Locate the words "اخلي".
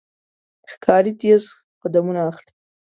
2.29-2.51